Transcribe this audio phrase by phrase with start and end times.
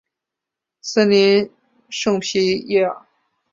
[0.81, 1.51] 森林
[1.91, 3.05] 圣皮耶尔。